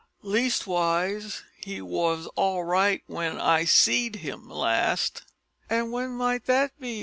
[0.23, 5.21] Leastwise he wos all right w'en I seed 'im last."
[5.69, 6.99] "And when might that be?"